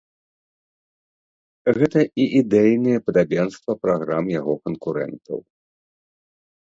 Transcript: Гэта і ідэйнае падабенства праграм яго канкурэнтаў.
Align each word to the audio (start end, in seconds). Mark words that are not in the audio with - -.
Гэта 1.77 1.99
і 2.25 2.25
ідэйнае 2.39 2.97
падабенства 3.09 3.71
праграм 3.87 4.23
яго 4.39 4.53
канкурэнтаў. 4.67 5.37